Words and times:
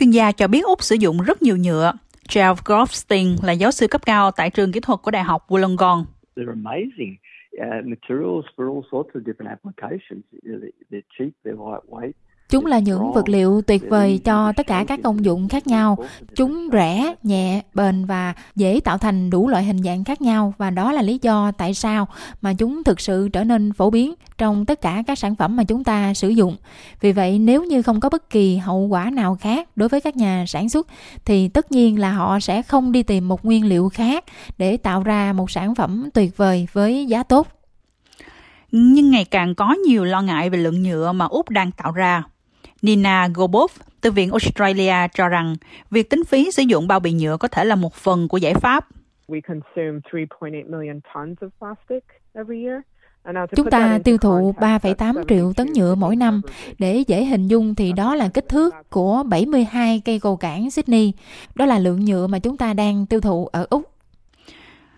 chuyên 0.00 0.10
gia 0.10 0.32
cho 0.32 0.48
biết 0.48 0.64
Úc 0.64 0.82
sử 0.82 0.94
dụng 0.94 1.16
rất 1.26 1.42
nhiều 1.42 1.56
nhựa. 1.56 1.92
Jeff 2.28 2.54
Goldstein 2.64 3.36
là 3.42 3.52
giáo 3.52 3.70
sư 3.70 3.86
cấp 3.88 4.00
cao 4.06 4.30
tại 4.30 4.50
trường 4.50 4.72
kỹ 4.72 4.80
thuật 4.80 5.00
của 5.02 5.10
Đại 5.10 5.22
học 5.22 5.48
Wollongong. 5.48 6.04
Uh, 7.56 7.86
materials 7.86 8.46
for 8.56 8.64
all 8.72 8.82
sorts 8.92 9.10
of 9.14 9.22
different 9.24 9.48
applications. 9.48 10.22
They're 10.90 11.08
cheap, 11.18 11.32
they're 11.44 11.56
lightweight. 11.56 12.12
Chúng 12.50 12.66
là 12.66 12.78
những 12.78 13.12
vật 13.12 13.28
liệu 13.28 13.62
tuyệt 13.62 13.82
vời 13.88 14.20
cho 14.24 14.52
tất 14.52 14.66
cả 14.66 14.84
các 14.88 15.00
công 15.02 15.24
dụng 15.24 15.48
khác 15.48 15.66
nhau. 15.66 15.98
Chúng 16.36 16.68
rẻ, 16.72 17.14
nhẹ, 17.22 17.62
bền 17.74 18.04
và 18.04 18.34
dễ 18.56 18.80
tạo 18.84 18.98
thành 18.98 19.30
đủ 19.30 19.48
loại 19.48 19.64
hình 19.64 19.82
dạng 19.82 20.04
khác 20.04 20.20
nhau 20.20 20.54
và 20.58 20.70
đó 20.70 20.92
là 20.92 21.02
lý 21.02 21.18
do 21.22 21.52
tại 21.52 21.74
sao 21.74 22.08
mà 22.42 22.54
chúng 22.54 22.84
thực 22.84 23.00
sự 23.00 23.28
trở 23.28 23.44
nên 23.44 23.72
phổ 23.72 23.90
biến 23.90 24.14
trong 24.38 24.66
tất 24.66 24.80
cả 24.80 25.02
các 25.06 25.18
sản 25.18 25.34
phẩm 25.34 25.56
mà 25.56 25.64
chúng 25.64 25.84
ta 25.84 26.14
sử 26.14 26.28
dụng. 26.28 26.56
Vì 27.00 27.12
vậy 27.12 27.38
nếu 27.38 27.64
như 27.64 27.82
không 27.82 28.00
có 28.00 28.08
bất 28.08 28.30
kỳ 28.30 28.56
hậu 28.56 28.78
quả 28.78 29.10
nào 29.10 29.38
khác 29.40 29.68
đối 29.76 29.88
với 29.88 30.00
các 30.00 30.16
nhà 30.16 30.44
sản 30.48 30.68
xuất 30.68 30.86
thì 31.24 31.48
tất 31.48 31.72
nhiên 31.72 31.98
là 31.98 32.12
họ 32.12 32.40
sẽ 32.40 32.62
không 32.62 32.92
đi 32.92 33.02
tìm 33.02 33.28
một 33.28 33.44
nguyên 33.44 33.66
liệu 33.66 33.88
khác 33.88 34.24
để 34.58 34.76
tạo 34.76 35.02
ra 35.02 35.32
một 35.32 35.50
sản 35.50 35.74
phẩm 35.74 36.08
tuyệt 36.14 36.36
vời 36.36 36.66
với 36.72 37.06
giá 37.06 37.22
tốt. 37.22 37.48
Nhưng 38.72 39.10
ngày 39.10 39.24
càng 39.24 39.54
có 39.54 39.74
nhiều 39.86 40.04
lo 40.04 40.22
ngại 40.22 40.50
về 40.50 40.58
lượng 40.58 40.82
nhựa 40.82 41.12
mà 41.12 41.24
Úc 41.24 41.50
đang 41.50 41.72
tạo 41.72 41.92
ra. 41.92 42.22
Nina 42.82 43.28
Gobov 43.34 43.70
từ 44.00 44.10
Viện 44.10 44.30
Australia 44.30 45.08
cho 45.14 45.28
rằng 45.28 45.54
việc 45.90 46.10
tính 46.10 46.24
phí 46.24 46.50
sử 46.50 46.62
dụng 46.62 46.88
bao 46.88 47.00
bì 47.00 47.12
nhựa 47.12 47.36
có 47.36 47.48
thể 47.48 47.64
là 47.64 47.74
một 47.74 47.94
phần 47.94 48.28
của 48.28 48.36
giải 48.36 48.54
pháp. 48.54 48.86
Chúng 53.56 53.70
ta 53.70 53.98
tiêu 54.04 54.18
thụ 54.18 54.54
3,8 54.58 55.24
triệu 55.28 55.52
tấn 55.56 55.72
nhựa 55.72 55.94
mỗi 55.94 56.16
năm. 56.16 56.40
Để 56.78 57.04
dễ 57.06 57.24
hình 57.24 57.48
dung 57.48 57.74
thì 57.74 57.92
đó 57.92 58.14
là 58.14 58.28
kích 58.28 58.48
thước 58.48 58.74
của 58.90 59.22
72 59.28 60.02
cây 60.04 60.20
cầu 60.20 60.36
cảng 60.36 60.70
Sydney. 60.70 61.12
Đó 61.54 61.66
là 61.66 61.78
lượng 61.78 62.04
nhựa 62.04 62.26
mà 62.26 62.38
chúng 62.38 62.56
ta 62.56 62.74
đang 62.74 63.06
tiêu 63.06 63.20
thụ 63.20 63.46
ở 63.46 63.66
Úc. 63.70 63.89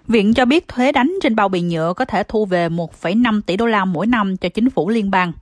Viện 0.08 0.34
cho 0.34 0.44
biết 0.44 0.68
thuế 0.68 0.92
đánh 0.92 1.12
trên 1.22 1.36
bao 1.36 1.48
bì 1.48 1.60
nhựa 1.60 1.92
có 1.96 2.04
thể 2.04 2.22
thu 2.28 2.46
về 2.46 2.68
1,5 2.68 3.40
tỷ 3.46 3.56
đô 3.56 3.66
la 3.66 3.84
mỗi 3.84 4.06
năm 4.06 4.36
cho 4.36 4.48
chính 4.48 4.70
phủ 4.70 4.88
liên 4.88 5.10
bang. 5.10 5.32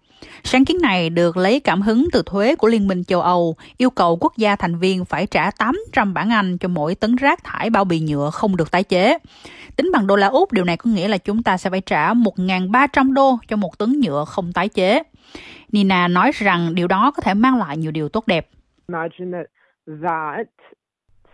Sáng 0.44 0.64
kiến 0.64 0.78
này 0.82 1.10
được 1.10 1.36
lấy 1.36 1.60
cảm 1.60 1.82
hứng 1.82 2.08
từ 2.12 2.22
thuế 2.26 2.56
của 2.56 2.68
Liên 2.68 2.88
minh 2.88 3.04
châu 3.04 3.20
Âu, 3.20 3.56
yêu 3.76 3.90
cầu 3.90 4.16
quốc 4.20 4.36
gia 4.36 4.56
thành 4.56 4.78
viên 4.78 5.04
phải 5.04 5.26
trả 5.26 5.50
800 5.50 6.14
bảng 6.14 6.30
Anh 6.30 6.58
cho 6.58 6.68
mỗi 6.68 6.94
tấn 6.94 7.16
rác 7.16 7.44
thải 7.44 7.70
bao 7.70 7.84
bì 7.84 8.00
nhựa 8.00 8.30
không 8.32 8.56
được 8.56 8.70
tái 8.70 8.82
chế. 8.82 9.18
Tính 9.76 9.90
bằng 9.92 10.06
đô 10.06 10.16
la 10.16 10.26
Úc, 10.26 10.52
điều 10.52 10.64
này 10.64 10.76
có 10.76 10.90
nghĩa 10.90 11.08
là 11.08 11.18
chúng 11.18 11.42
ta 11.42 11.56
sẽ 11.56 11.70
phải 11.70 11.80
trả 11.80 12.14
1.300 12.14 13.12
đô 13.12 13.38
cho 13.48 13.56
một 13.56 13.78
tấn 13.78 14.00
nhựa 14.00 14.24
không 14.24 14.52
tái 14.52 14.68
chế. 14.68 15.02
Nina 15.72 16.08
nói 16.08 16.30
rằng 16.34 16.74
điều 16.74 16.88
đó 16.88 17.10
có 17.10 17.22
thể 17.22 17.34
mang 17.34 17.58
lại 17.58 17.76
nhiều 17.76 17.90
điều 17.90 18.08
tốt 18.08 18.26
đẹp. 18.26 18.48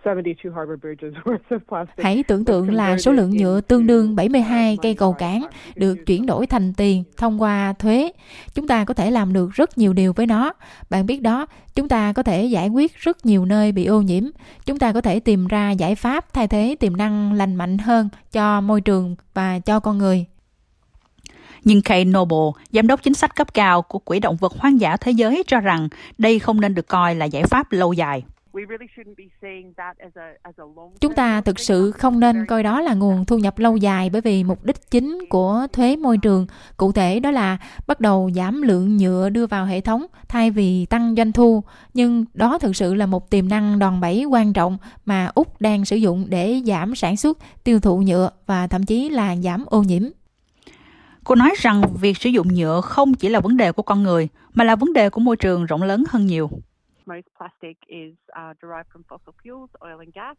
Hãy 1.99 2.23
tưởng 2.23 2.45
tượng 2.45 2.75
là 2.75 2.99
số 2.99 3.13
lượng 3.13 3.31
nhựa 3.31 3.61
tương 3.61 3.87
đương 3.87 4.17
72 4.17 4.79
cây 4.83 4.95
cầu 4.95 5.13
cảng 5.13 5.47
được 5.75 6.07
chuyển 6.07 6.27
đổi 6.27 6.47
thành 6.47 6.75
tiền 6.75 7.05
thông 7.17 7.43
qua 7.43 7.75
thuế. 7.79 8.13
Chúng 8.55 8.69
ta 8.69 8.85
có 8.85 8.95
thể 8.95 9.11
làm 9.11 9.33
được 9.33 9.51
rất 9.53 9.79
nhiều 9.79 9.93
điều 9.93 10.13
với 10.13 10.27
nó. 10.27 10.53
Bạn 10.91 11.07
biết 11.07 11.23
đó, 11.23 11.47
chúng 11.75 11.89
ta 11.89 12.13
có 12.13 12.23
thể 12.23 12.45
giải 12.45 12.69
quyết 12.69 12.97
rất 12.97 13.27
nhiều 13.27 13.45
nơi 13.45 13.73
bị 13.73 13.85
ô 13.85 14.03
nhiễm. 14.03 14.25
Chúng 14.67 14.79
ta 14.79 14.93
có 14.93 15.01
thể 15.01 15.21
tìm 15.21 15.47
ra 15.47 15.71
giải 15.71 15.95
pháp 15.95 16.33
thay 16.33 16.49
thế 16.49 16.77
tiềm 16.81 16.97
năng 16.97 17.33
lành 17.33 17.55
mạnh 17.55 17.79
hơn 17.79 18.09
cho 18.33 18.61
môi 18.61 18.81
trường 18.81 19.17
và 19.35 19.59
cho 19.59 19.81
con 19.81 19.99
người. 19.99 20.27
Nhưng 21.65 21.83
Kay 21.83 22.05
Noble, 22.05 22.63
giám 22.71 22.87
đốc 22.87 23.03
chính 23.03 23.15
sách 23.15 23.37
cấp 23.37 23.55
cao 23.55 23.83
của 23.83 23.99
Quỹ 23.99 24.21
động 24.21 24.37
vật 24.37 24.53
hoang 24.59 24.81
dã 24.81 24.97
thế 24.97 25.11
giới 25.11 25.43
cho 25.47 25.61
rằng 25.61 25.89
đây 26.19 26.39
không 26.39 26.61
nên 26.61 26.75
được 26.75 26.89
coi 26.89 27.15
là 27.15 27.25
giải 27.25 27.43
pháp 27.43 27.73
lâu 27.73 27.93
dài. 27.93 28.23
Chúng 31.01 31.15
ta 31.15 31.41
thực 31.41 31.59
sự 31.59 31.91
không 31.91 32.21
nên 32.21 32.47
coi 32.47 32.63
đó 32.63 32.81
là 32.81 32.95
nguồn 32.95 33.25
thu 33.25 33.39
nhập 33.39 33.59
lâu 33.59 33.77
dài 33.77 34.11
bởi 34.11 34.21
vì 34.21 34.45
mục 34.45 34.65
đích 34.65 34.91
chính 34.91 35.19
của 35.29 35.67
thuế 35.73 35.97
môi 35.97 36.19
trường 36.19 36.47
cụ 36.77 36.93
thể 36.93 37.21
đó 37.21 37.31
là 37.31 37.59
bắt 37.87 38.01
đầu 38.01 38.31
giảm 38.35 38.63
lượng 38.63 38.97
nhựa 38.97 39.29
đưa 39.29 39.47
vào 39.47 39.67
hệ 39.67 39.81
thống 39.81 40.07
thay 40.29 40.51
vì 40.51 40.87
tăng 40.87 41.15
doanh 41.17 41.33
thu. 41.33 41.63
Nhưng 41.95 42.25
đó 42.35 42.59
thực 42.59 42.77
sự 42.77 42.95
là 42.95 43.07
một 43.07 43.31
tiềm 43.31 43.49
năng 43.49 43.79
đòn 43.79 44.01
bẩy 44.01 44.25
quan 44.25 44.53
trọng 44.53 44.79
mà 45.05 45.31
Úc 45.35 45.61
đang 45.61 45.85
sử 45.85 45.97
dụng 45.97 46.27
để 46.29 46.63
giảm 46.67 46.95
sản 46.95 47.17
xuất, 47.17 47.39
tiêu 47.65 47.81
thụ 47.81 47.99
nhựa 47.99 48.31
và 48.47 48.67
thậm 48.67 48.85
chí 48.85 49.09
là 49.09 49.37
giảm 49.37 49.65
ô 49.67 49.83
nhiễm. 49.83 50.03
Cô 51.25 51.35
nói 51.35 51.55
rằng 51.59 51.83
việc 52.01 52.17
sử 52.17 52.31
dụng 52.31 52.55
nhựa 52.55 52.81
không 52.81 53.15
chỉ 53.15 53.29
là 53.29 53.41
vấn 53.41 53.57
đề 53.57 53.73
của 53.73 53.83
con 53.83 54.03
người 54.03 54.29
mà 54.55 54.65
là 54.65 54.77
vấn 54.77 54.93
đề 54.93 55.11
của 55.11 55.21
môi 55.21 55.37
trường 55.37 55.67
rộng 55.67 55.83
lớn 55.83 56.05
hơn 56.09 56.27
nhiều 56.27 56.51
most 57.07 57.27
plastic 57.37 57.77
is 57.89 58.15
uh, 58.37 58.55
derived 58.61 58.89
from 58.91 59.05
fossil 59.09 59.35
fuels, 59.43 59.71
oil 59.85 60.01
and 60.01 60.13
gas. 60.13 60.37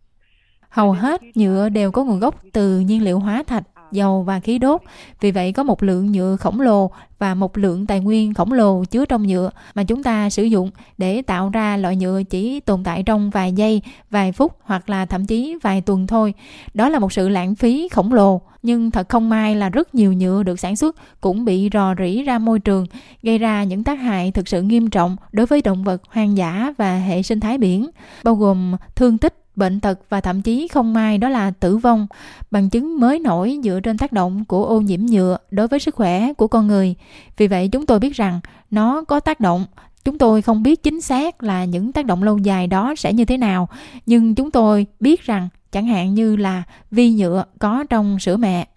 Hầu 0.70 0.92
hết 0.92 1.22
nhựa 1.36 1.70
đều 1.70 1.92
có 1.92 2.04
nguồn 2.04 2.20
gốc 2.20 2.42
từ 2.54 2.80
nhiên 2.80 3.04
liệu 3.04 3.20
hóa 3.20 3.44
thạch, 3.48 3.64
dầu 3.92 4.24
và 4.24 4.40
khí 4.40 4.60
đốt. 4.60 4.82
Vì 5.22 5.32
vậy 5.32 5.52
có 5.54 5.64
một 5.64 5.84
lượng 5.84 6.12
nhựa 6.12 6.36
khổng 6.36 6.62
lồ 6.62 6.92
và 7.20 7.34
một 7.34 7.58
lượng 7.58 7.86
tài 7.86 8.00
nguyên 8.00 8.34
khổng 8.34 8.54
lồ 8.54 8.84
chứa 8.84 9.06
trong 9.06 9.28
nhựa 9.28 9.50
mà 9.76 9.84
chúng 9.84 10.04
ta 10.04 10.30
sử 10.30 10.44
dụng 10.44 10.72
để 10.98 11.22
tạo 11.22 11.50
ra 11.50 11.78
loại 11.78 11.96
nhựa 11.96 12.24
chỉ 12.24 12.60
tồn 12.60 12.84
tại 12.84 13.04
trong 13.04 13.30
vài 13.30 13.54
giây, 13.54 13.82
vài 14.10 14.32
phút 14.32 14.54
hoặc 14.62 14.90
là 14.90 15.06
thậm 15.06 15.26
chí 15.26 15.58
vài 15.64 15.82
tuần 15.82 16.08
thôi. 16.08 16.34
Đó 16.74 16.90
là 16.90 17.00
một 17.00 17.14
sự 17.14 17.30
lãng 17.30 17.56
phí 17.56 17.88
khổng 17.92 18.14
lồ, 18.14 18.42
nhưng 18.64 18.92
thật 18.92 19.10
không 19.10 19.30
may 19.30 19.56
là 19.56 19.70
rất 19.70 19.96
nhiều 19.96 20.14
nhựa 20.14 20.44
được 20.44 20.60
sản 20.60 20.76
xuất 20.76 20.96
cũng 21.22 21.46
bị 21.46 21.70
rò 21.74 21.96
rỉ 22.00 22.24
ra 22.24 22.40
môi 22.40 22.60
trường, 22.60 22.86
gây 23.24 23.38
ra 23.38 23.64
những 23.64 23.84
tác 23.84 24.00
hại 24.00 24.32
thực 24.32 24.48
sự 24.48 24.62
nghiêm 24.62 24.90
trọng 24.90 25.16
đối 25.32 25.46
với 25.46 25.62
động 25.62 25.84
vật 25.84 26.02
hoang 26.10 26.38
dã 26.38 26.74
và 26.78 26.98
hệ 26.98 27.24
sinh 27.24 27.40
thái 27.40 27.58
biển, 27.58 27.90
bao 28.24 28.36
gồm 28.36 28.76
thương 28.96 29.18
tích 29.18 29.34
bệnh 29.58 29.80
tật 29.80 30.00
và 30.10 30.22
thậm 30.22 30.42
chí 30.42 30.68
không 30.68 30.94
may 30.94 31.18
đó 31.18 31.30
là 31.30 31.52
tử 31.52 31.78
vong, 31.78 32.08
bằng 32.52 32.70
chứng 32.70 33.00
mới 33.00 33.20
nổi 33.20 33.60
dựa 33.64 33.80
trên 33.80 33.98
tác 33.98 34.12
động 34.12 34.46
của 34.46 34.66
ô 34.66 34.82
nhiễm 34.82 35.00
nhựa 35.06 35.38
đối 35.52 35.68
với 35.68 35.80
sức 35.80 35.96
khỏe 35.96 36.34
của 36.34 36.48
con 36.48 36.68
người. 36.68 36.96
Vì 37.38 37.48
vậy 37.48 37.70
chúng 37.72 37.86
tôi 37.86 38.00
biết 38.00 38.16
rằng 38.16 38.40
nó 38.72 39.04
có 39.04 39.20
tác 39.20 39.40
động 39.40 39.66
chúng 40.06 40.18
tôi 40.18 40.42
không 40.42 40.64
biết 40.64 40.84
chính 40.84 41.02
xác 41.02 41.44
là 41.44 41.66
những 41.66 41.92
tác 41.92 42.06
động 42.06 42.24
lâu 42.24 42.38
dài 42.38 42.68
đó 42.68 42.94
sẽ 42.98 43.14
như 43.14 43.26
thế 43.26 43.38
nào 43.38 43.70
nhưng 44.06 44.36
chúng 44.36 44.52
tôi 44.52 44.86
biết 45.00 45.22
rằng 45.22 45.50
chẳng 45.72 45.88
hạn 45.88 46.14
như 46.14 46.36
là 46.36 46.64
vi 46.92 47.12
nhựa 47.12 47.46
có 47.60 47.84
trong 47.90 48.20
sữa 48.20 48.38
mẹ 48.38 48.68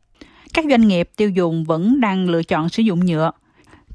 các 0.55 0.65
doanh 0.71 0.89
nghiệp 0.89 1.11
tiêu 1.17 1.31
dùng 1.31 1.65
vẫn 1.65 2.01
đang 2.01 2.29
lựa 2.29 2.43
chọn 2.43 2.69
sử 2.69 2.83
dụng 2.83 3.07
nhựa 3.07 3.31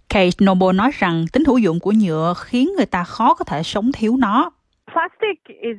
Kate 0.10 0.46
Noble 0.46 0.74
nói 0.74 0.92
rằng 1.00 1.26
tính 1.34 1.46
hữu 1.46 1.58
dụng 1.58 1.80
của 1.80 1.94
nhựa 2.02 2.34
khiến 2.38 2.70
người 2.78 2.86
ta 2.86 3.04
khó 3.04 3.34
có 3.34 3.46
thể 3.46 3.64
sống 3.64 3.92
thiếu 3.92 4.18
nó. 4.18 4.52
Plastic 4.94 5.58
is 5.62 5.78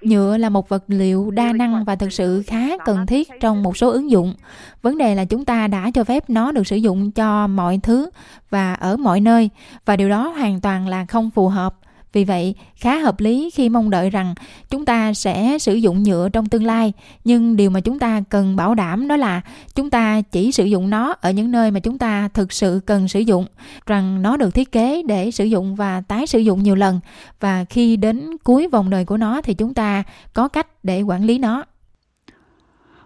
Nhựa 0.00 0.36
là 0.36 0.48
một 0.48 0.68
vật 0.68 0.84
liệu 0.86 1.30
đa 1.30 1.52
năng 1.52 1.84
và 1.84 1.96
thực 1.96 2.12
sự 2.12 2.42
khá 2.46 2.78
cần 2.84 3.06
thiết 3.06 3.28
trong 3.40 3.62
một 3.62 3.76
số 3.76 3.90
ứng 3.90 4.10
dụng. 4.10 4.34
Vấn 4.82 4.98
đề 4.98 5.14
là 5.14 5.24
chúng 5.24 5.44
ta 5.44 5.66
đã 5.66 5.90
cho 5.94 6.04
phép 6.04 6.30
nó 6.30 6.52
được 6.52 6.66
sử 6.66 6.76
dụng 6.76 7.12
cho 7.12 7.46
mọi 7.46 7.80
thứ 7.82 8.10
và 8.50 8.74
ở 8.74 8.96
mọi 8.96 9.20
nơi 9.20 9.50
và 9.84 9.96
điều 9.96 10.08
đó 10.08 10.28
hoàn 10.28 10.60
toàn 10.60 10.88
là 10.88 11.04
không 11.04 11.30
phù 11.30 11.48
hợp 11.48 11.74
vì 12.16 12.24
vậy, 12.24 12.54
khá 12.76 12.98
hợp 12.98 13.20
lý 13.20 13.50
khi 13.54 13.68
mong 13.68 13.90
đợi 13.90 14.10
rằng 14.10 14.34
chúng 14.70 14.84
ta 14.84 15.14
sẽ 15.14 15.58
sử 15.58 15.74
dụng 15.74 16.02
nhựa 16.02 16.28
trong 16.28 16.46
tương 16.46 16.64
lai, 16.64 16.92
nhưng 17.24 17.56
điều 17.56 17.70
mà 17.70 17.80
chúng 17.80 17.98
ta 17.98 18.22
cần 18.30 18.56
bảo 18.56 18.74
đảm 18.74 19.08
đó 19.08 19.16
là 19.16 19.40
chúng 19.74 19.90
ta 19.90 20.20
chỉ 20.20 20.52
sử 20.52 20.64
dụng 20.64 20.90
nó 20.90 21.14
ở 21.20 21.30
những 21.30 21.50
nơi 21.50 21.70
mà 21.70 21.80
chúng 21.80 21.98
ta 21.98 22.28
thực 22.28 22.52
sự 22.52 22.80
cần 22.86 23.08
sử 23.08 23.20
dụng, 23.20 23.46
rằng 23.86 24.22
nó 24.22 24.36
được 24.36 24.54
thiết 24.54 24.72
kế 24.72 25.02
để 25.02 25.30
sử 25.30 25.44
dụng 25.44 25.76
và 25.76 26.00
tái 26.00 26.26
sử 26.26 26.38
dụng 26.38 26.62
nhiều 26.62 26.74
lần 26.74 27.00
và 27.40 27.64
khi 27.64 27.96
đến 27.96 28.36
cuối 28.44 28.68
vòng 28.68 28.90
đời 28.90 29.04
của 29.04 29.16
nó 29.16 29.40
thì 29.42 29.54
chúng 29.54 29.74
ta 29.74 30.02
có 30.32 30.48
cách 30.48 30.84
để 30.84 31.02
quản 31.02 31.24
lý 31.24 31.38
nó. 31.38 31.64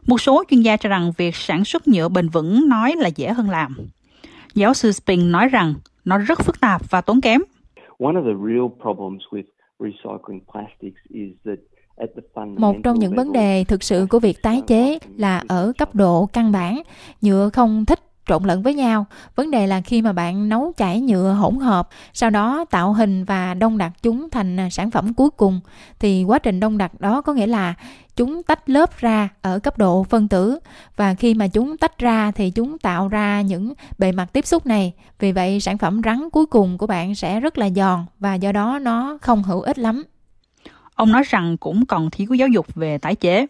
Một 0.06 0.20
số 0.20 0.44
chuyên 0.50 0.62
gia 0.62 0.76
cho 0.76 0.88
rằng 0.88 1.12
việc 1.16 1.36
sản 1.36 1.64
xuất 1.64 1.88
nhựa 1.88 2.08
bền 2.08 2.28
vững 2.28 2.68
nói 2.68 2.94
là 2.96 3.08
dễ 3.08 3.32
hơn 3.32 3.50
làm. 3.50 3.76
Giáo 4.54 4.74
sư 4.74 4.92
Spin 4.92 5.32
nói 5.32 5.48
rằng 5.48 5.74
nó 6.04 6.18
rất 6.18 6.42
phức 6.44 6.60
tạp 6.60 6.90
và 6.90 7.00
tốn 7.00 7.20
kém 7.20 7.40
One 8.00 8.16
of 8.16 8.24
the 8.24 8.34
real 8.48 8.68
problems 8.82 9.22
with 9.32 9.44
recycling 9.78 10.40
plastics 10.52 11.00
is 11.10 11.30
that 11.44 11.58
một 12.58 12.76
trong 12.84 12.98
những 12.98 13.14
vấn 13.14 13.32
đề 13.32 13.64
thực 13.64 13.82
sự 13.82 14.06
của 14.10 14.18
việc 14.18 14.42
tái 14.42 14.62
chế 14.66 14.98
là 15.16 15.42
ở 15.48 15.72
cấp 15.78 15.94
độ 15.94 16.26
căn 16.32 16.52
bản. 16.52 16.82
Nhựa 17.20 17.48
không 17.52 17.84
thích 17.84 18.00
trộn 18.26 18.44
lẫn 18.44 18.62
với 18.62 18.74
nhau. 18.74 19.06
Vấn 19.36 19.50
đề 19.50 19.66
là 19.66 19.80
khi 19.80 20.02
mà 20.02 20.12
bạn 20.12 20.48
nấu 20.48 20.72
chảy 20.76 21.00
nhựa 21.00 21.32
hỗn 21.32 21.56
hợp, 21.56 21.88
sau 22.12 22.30
đó 22.30 22.64
tạo 22.70 22.92
hình 22.92 23.24
và 23.24 23.54
đông 23.54 23.78
đặc 23.78 23.92
chúng 24.02 24.30
thành 24.30 24.60
à, 24.60 24.70
sản 24.70 24.90
phẩm 24.90 25.14
cuối 25.14 25.30
cùng 25.30 25.60
thì 25.98 26.24
quá 26.24 26.38
trình 26.38 26.60
đông 26.60 26.78
đặc 26.78 27.00
đó 27.00 27.20
có 27.20 27.32
nghĩa 27.32 27.46
là 27.46 27.74
chúng 28.16 28.42
tách 28.42 28.70
lớp 28.70 28.98
ra 28.98 29.28
ở 29.42 29.58
cấp 29.58 29.78
độ 29.78 30.04
phân 30.04 30.28
tử 30.28 30.58
và 30.96 31.14
khi 31.14 31.34
mà 31.34 31.48
chúng 31.48 31.76
tách 31.76 31.98
ra 31.98 32.30
thì 32.30 32.50
chúng 32.50 32.78
tạo 32.78 33.08
ra 33.08 33.40
những 33.40 33.72
bề 33.98 34.12
mặt 34.12 34.32
tiếp 34.32 34.46
xúc 34.46 34.66
này. 34.66 34.92
Vì 35.18 35.32
vậy 35.32 35.60
sản 35.60 35.78
phẩm 35.78 36.00
rắn 36.04 36.30
cuối 36.32 36.46
cùng 36.46 36.78
của 36.78 36.86
bạn 36.86 37.14
sẽ 37.14 37.40
rất 37.40 37.58
là 37.58 37.70
giòn 37.70 38.04
và 38.18 38.34
do 38.34 38.52
đó 38.52 38.78
nó 38.82 39.18
không 39.22 39.42
hữu 39.42 39.60
ích 39.60 39.78
lắm. 39.78 40.04
Ông 40.94 41.12
nói 41.12 41.22
rằng 41.26 41.56
cũng 41.56 41.86
còn 41.86 42.10
thiếu 42.10 42.34
giáo 42.34 42.48
dục 42.48 42.74
về 42.74 42.98
tái 42.98 43.14
chế. 43.14 43.46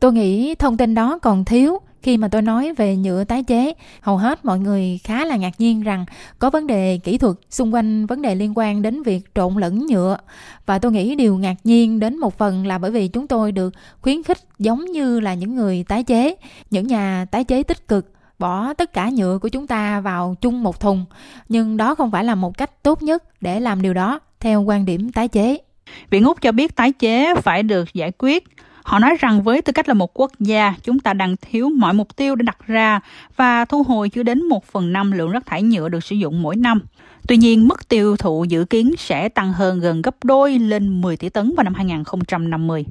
Tôi 0.00 0.12
nghĩ 0.12 0.54
thông 0.54 0.76
tin 0.76 0.94
đó 0.94 1.18
còn 1.22 1.44
thiếu 1.44 1.80
khi 2.02 2.16
mà 2.16 2.28
tôi 2.28 2.42
nói 2.42 2.72
về 2.76 2.96
nhựa 2.96 3.24
tái 3.24 3.42
chế, 3.42 3.72
hầu 4.00 4.16
hết 4.16 4.44
mọi 4.44 4.58
người 4.58 5.00
khá 5.04 5.24
là 5.24 5.36
ngạc 5.36 5.52
nhiên 5.58 5.82
rằng 5.82 6.04
có 6.38 6.50
vấn 6.50 6.66
đề 6.66 6.98
kỹ 7.04 7.18
thuật 7.18 7.36
xung 7.50 7.74
quanh 7.74 8.06
vấn 8.06 8.22
đề 8.22 8.34
liên 8.34 8.52
quan 8.56 8.82
đến 8.82 9.02
việc 9.02 9.34
trộn 9.34 9.56
lẫn 9.56 9.86
nhựa. 9.86 10.16
Và 10.66 10.78
tôi 10.78 10.92
nghĩ 10.92 11.14
điều 11.14 11.36
ngạc 11.38 11.54
nhiên 11.64 12.00
đến 12.00 12.18
một 12.18 12.38
phần 12.38 12.66
là 12.66 12.78
bởi 12.78 12.90
vì 12.90 13.08
chúng 13.08 13.26
tôi 13.26 13.52
được 13.52 13.74
khuyến 14.00 14.22
khích 14.22 14.38
giống 14.58 14.84
như 14.84 15.20
là 15.20 15.34
những 15.34 15.56
người 15.56 15.84
tái 15.88 16.02
chế, 16.04 16.34
những 16.70 16.86
nhà 16.86 17.26
tái 17.30 17.44
chế 17.44 17.62
tích 17.62 17.88
cực 17.88 18.12
bỏ 18.38 18.74
tất 18.74 18.92
cả 18.92 19.10
nhựa 19.12 19.38
của 19.38 19.48
chúng 19.48 19.66
ta 19.66 20.00
vào 20.00 20.36
chung 20.40 20.62
một 20.62 20.80
thùng. 20.80 21.04
Nhưng 21.48 21.76
đó 21.76 21.94
không 21.94 22.10
phải 22.10 22.24
là 22.24 22.34
một 22.34 22.58
cách 22.58 22.82
tốt 22.82 23.02
nhất 23.02 23.24
để 23.40 23.60
làm 23.60 23.82
điều 23.82 23.94
đó 23.94 24.20
theo 24.40 24.62
quan 24.62 24.84
điểm 24.84 25.12
tái 25.12 25.28
chế. 25.28 25.58
Viện 26.10 26.24
úc 26.24 26.42
cho 26.42 26.52
biết 26.52 26.76
tái 26.76 26.92
chế 26.92 27.34
phải 27.34 27.62
được 27.62 27.94
giải 27.94 28.12
quyết 28.18 28.44
Họ 28.84 28.98
nói 28.98 29.16
rằng 29.20 29.42
với 29.42 29.62
tư 29.62 29.72
cách 29.72 29.88
là 29.88 29.94
một 29.94 30.10
quốc 30.20 30.32
gia, 30.40 30.74
chúng 30.82 30.98
ta 30.98 31.12
đang 31.12 31.36
thiếu 31.36 31.70
mọi 31.76 31.92
mục 31.92 32.16
tiêu 32.16 32.34
để 32.34 32.42
đặt 32.42 32.58
ra 32.66 33.00
và 33.36 33.64
thu 33.64 33.82
hồi 33.82 34.08
chưa 34.08 34.22
đến 34.22 34.48
một 34.48 34.64
phần 34.64 34.92
năm 34.92 35.12
lượng 35.12 35.30
rác 35.30 35.46
thải 35.46 35.62
nhựa 35.62 35.88
được 35.88 36.04
sử 36.04 36.16
dụng 36.16 36.42
mỗi 36.42 36.56
năm. 36.56 36.80
Tuy 37.28 37.36
nhiên, 37.36 37.68
mức 37.68 37.88
tiêu 37.88 38.16
thụ 38.16 38.44
dự 38.44 38.64
kiến 38.64 38.94
sẽ 38.98 39.28
tăng 39.28 39.52
hơn 39.52 39.80
gần 39.80 40.02
gấp 40.02 40.24
đôi 40.24 40.58
lên 40.58 41.00
10 41.00 41.16
tỷ 41.16 41.28
tấn 41.28 41.54
vào 41.56 41.64
năm 41.64 41.74
2050. 41.74 42.84